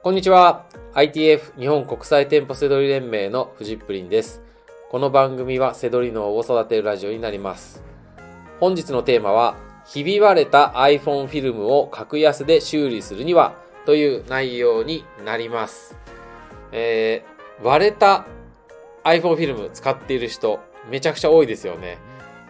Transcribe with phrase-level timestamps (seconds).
[0.00, 0.64] こんにちは。
[0.94, 4.40] ITF 日本国際店舗セドリ連盟のフジップリンです。
[4.90, 7.82] この番組はセドリ脳を育てるラジオになります。
[8.60, 13.56] 本日のテーマは、ひび割れた iPhone フィルムを格安で修理するには
[13.86, 15.98] という内容になります。
[16.70, 18.24] えー、割れた
[19.02, 21.98] iPhone フィルム使っている人、めちゃくちゃ多いですよね。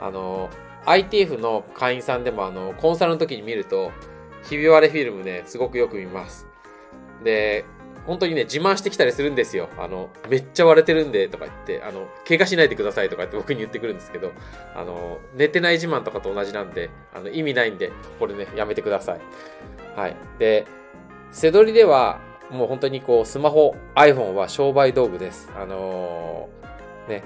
[0.00, 0.48] あの、
[0.86, 3.90] ITF の会員さんでもあの、コンサルの時に見ると、
[4.48, 6.51] ひび割れフィルムね、すごくよく見ます。
[7.24, 7.64] で、
[8.06, 9.68] 本当にね、自慢してきたりするんですよ。
[9.78, 14.32] あの、めっちゃ割れてるんで、とか言って、あの、怪我しないでくださいとか言って僕に言ってくるんですけど、
[14.74, 19.20] あの、寝てない自慢とかと同じなんで、あの、意味ないんで、これね、やめてください。
[19.96, 20.16] はい。
[20.38, 20.66] で、
[21.30, 25.48] 背取りでは、もう本当にこう、スマホ、iPhone は商売道具です。
[25.56, 27.24] あのー、ね、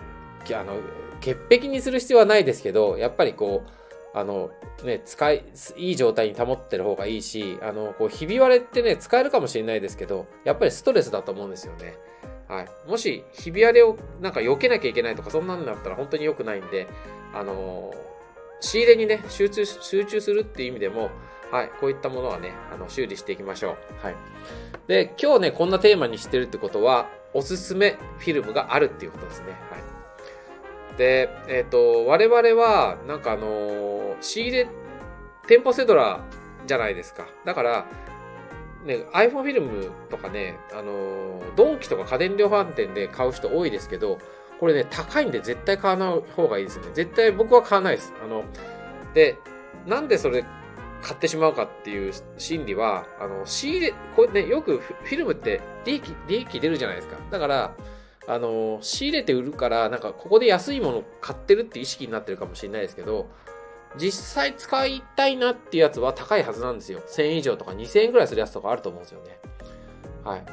[0.54, 0.74] あの、
[1.20, 3.70] 潔癖にする必要はないですけど、やっぱりこう、
[4.16, 4.50] あの、
[4.82, 5.44] ね、使い、
[5.76, 11.98] いい状態に保ってる方がいいし、あの、こう、ひび割れってね、使えるかもしれないですけど、やっぱりストレスだと思うんですよね。
[12.48, 12.68] はい。
[12.88, 16.86] もし、ひび割れをなんか避けなきゃいけないとか、そんなんだったら本当に良くないんで、
[17.34, 17.92] あの
[18.60, 21.10] 仕入れにね、集中、集中するっていう意味でも、
[21.50, 24.06] はい、こういったものはね、あの、修理していきましょう。
[24.06, 24.14] はい。
[24.86, 29.48] で、今日ね、こんなテーマにしてるってことは、おすすめフィルムがあるっていうことですね。
[29.48, 29.96] はい。
[30.96, 34.68] で、えっ、ー、と、我々は、なんかあのー、仕入れ、
[35.46, 36.20] 店舗セドラ
[36.66, 37.26] じゃないですか。
[37.44, 37.86] だから、
[38.84, 44.18] ね、iPhone フィルムとかね、あのー、ドンキとか家電量販店で買う人多いですけど、
[44.60, 46.86] これね、高いんで絶対買わない方がいいですね。
[46.94, 48.12] 絶対僕は買わないです。
[48.24, 48.44] あの、
[49.12, 49.36] で、
[49.86, 50.44] なんでそれ
[51.02, 57.16] 買ってしまうかっていう心理は、あの、仕入れ、これね、よくフィルムって利益、利益出るじゃないですか。
[57.30, 57.74] だから、
[58.28, 63.28] あの、仕入れて売るから、なんかここで安いもの買ってるって意識になってるかもしれないですけど、
[63.98, 67.00] 実際使いたいなっていうやつは高いはずなんですよ。
[67.06, 69.38] 1000円以上とか2000円ぐらいするやつとかあると思うんですよね。
[70.24, 70.44] はい。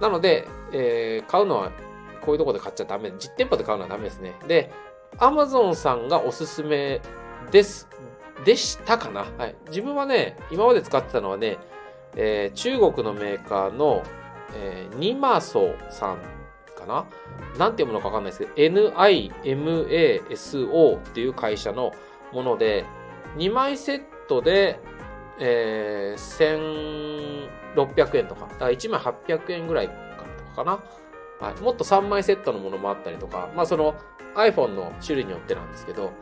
[0.00, 1.70] なので、えー、買うのは
[2.22, 3.12] こういうとこで買っちゃダメ。
[3.18, 4.34] 実店舗で買うのはダメですね。
[4.46, 4.72] で、
[5.18, 7.00] Amazon さんがおすすめ
[7.50, 7.88] です。
[8.44, 9.56] でしたかなはい。
[9.68, 11.58] 自分はね、今まで使ってたのはね、
[12.16, 14.02] えー、中国のメーカーの、
[14.54, 16.18] えー、ニマソさん
[16.74, 17.06] かな
[17.58, 18.52] なんて読むのかわかんないですけど、
[18.92, 21.92] NIMASO っていう会社の
[22.34, 22.84] もので、
[23.36, 24.80] 2枚セットで、
[25.38, 27.46] えー、
[27.76, 29.94] 1600円とか、だから1枚800円ぐらいか
[30.38, 30.80] とかかな。
[31.40, 33.94] はい、もっと3枚セットのものもあったりとか、まあその
[34.34, 36.12] iPhone の種類によってなんですけど、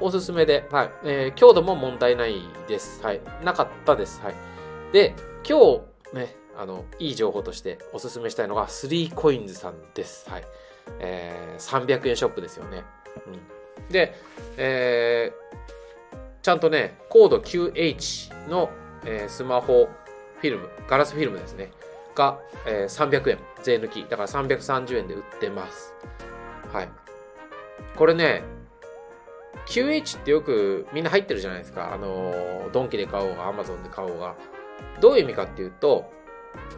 [0.00, 3.02] おすすめで、はい、えー、強度も問題ないです。
[3.02, 4.20] はい、なかったです。
[4.20, 4.34] はい。
[4.92, 5.14] で、
[5.48, 5.58] 今
[6.12, 10.28] 日ね、あの、いい情報としておすすめしたいのが、3コインズさんです。
[10.30, 10.44] はい。
[11.00, 12.84] えー、300円ショップですよね。
[13.26, 13.63] うん。
[13.90, 14.14] で、
[14.56, 18.70] えー、ちゃんとね、コード QH の、
[19.04, 19.88] えー、スマホ
[20.40, 21.70] フィルム、ガラスフィルムですね。
[22.14, 24.04] が、えー、300円、税抜き。
[24.08, 25.94] だから330円で売ってます。
[26.72, 26.88] はい。
[27.96, 28.42] これね、
[29.66, 31.92] QH ってよくみんな入ってるじゃないですか。
[31.92, 34.34] あの、ドンキで買おうが、アマゾンで買おうが。
[35.00, 36.12] どういう意味かっていうと、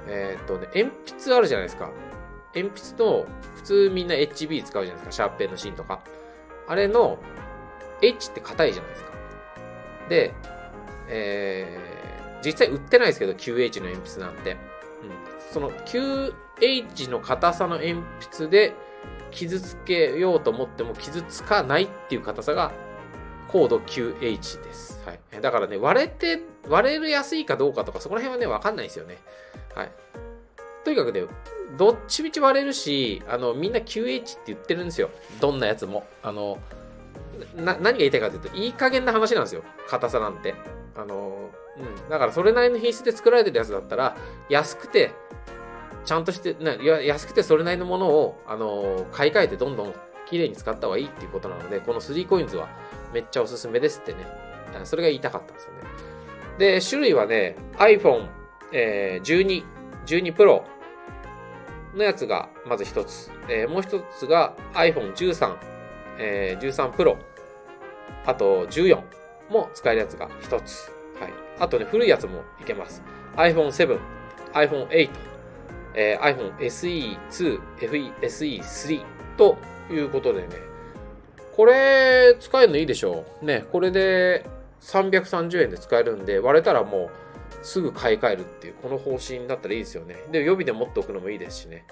[0.07, 1.91] えー、っとね、鉛筆あるじゃないですか。
[2.55, 3.27] 鉛筆の、
[3.57, 5.25] 普通みんな HB 使うじゃないですか。
[5.25, 6.01] シャーペンの芯とか。
[6.69, 7.19] あれの、
[8.03, 9.10] H って硬いじゃないですか。
[10.09, 10.34] で、
[11.09, 14.53] えー、実際売ってないですけど、QH の鉛筆なんて。
[14.53, 14.59] うん。
[15.53, 17.94] その QH の硬さの鉛
[18.31, 18.75] 筆で
[19.31, 22.72] 傷つけようと思っても傷つかないっていう硬さが
[23.48, 25.00] コード QH です。
[25.06, 25.21] はい。
[25.41, 29.19] だからね、割れて、割れるやすいかどうかとか、そこら辺はね、わかんないですよね。
[29.75, 29.91] はい。
[30.86, 31.24] とにかくね、
[31.76, 35.10] どっちみち割れるし、あの、みんな QH って言ってるんですよ。
[35.41, 36.06] どんなやつも。
[36.22, 36.58] あの、
[37.56, 39.64] な、何が言いたいかというと、いい加減な話なんですよ。
[39.88, 40.54] 硬さなんて。
[40.94, 42.08] あの、うん。
[42.08, 44.16] だからそれなりの品質で作られてるやつだったら、
[44.48, 45.10] 安くて、
[46.04, 49.94] ちゃんとして、な安くてそれなりのものを、あの、買い替えてどんどん
[50.30, 52.68] 綺麗に使った方がいいっていうことなので、この 3coins は
[53.12, 54.18] めっちゃおすすめですってね。
[54.84, 55.80] それが言いたかったんですよね。
[56.58, 58.28] で、種類はね、iPhone、
[58.71, 59.65] えー、12、
[60.06, 60.76] 12 Pro
[61.97, 63.31] のやつがまず一つ。
[63.48, 65.57] えー、もう一つが iPhone13、
[66.19, 67.16] えー、13 Pro。
[68.27, 69.03] あと14
[69.51, 70.91] も使えるやつが一つ。
[71.21, 71.33] はい。
[71.59, 73.03] あとね、古いやつもいけます。
[73.37, 73.98] iPhone 7、
[74.53, 75.10] iPhone 8、
[75.95, 79.04] えー、iPhone SE2、FE、SE3
[79.37, 79.57] と
[79.91, 80.49] いうことでね、
[81.57, 83.45] これ使えるのいいでしょう。
[83.45, 84.45] ね、これで
[84.83, 87.10] 330円で使えるんで、割れたらもう
[87.62, 90.16] すぐ買い替えるっていう、この方針だったらいいですよね。
[90.30, 91.86] で、予備で持っておくのもいいですしね。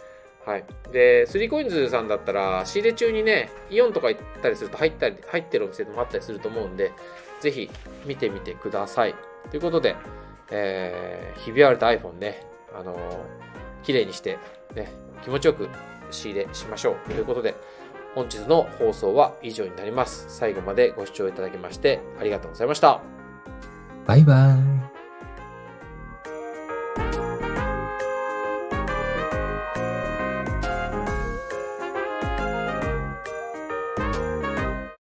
[0.46, 0.64] はい。
[0.92, 6.92] で、スリーコインズさんだったら、仕入れ中にね、イオンとか行ったりすると入ったり、入ってるお店でもあったりすると思うんで、
[7.40, 7.70] ぜひ
[8.04, 9.14] 見てみてください。
[9.50, 9.96] ということで、
[10.50, 12.98] えー、ひび割れた iPhone ね、あのー、
[13.84, 14.38] 綺麗にして、
[14.74, 14.90] ね、
[15.22, 15.68] 気持ちよく
[16.10, 16.96] 仕入れしましょう。
[17.08, 17.54] ということで、
[18.14, 20.26] 本日の放送は以上になります。
[20.28, 23.00] 最後までご視聴いただきましてありがとうございました。
[24.06, 24.56] バイバ
[24.90, 24.93] イ。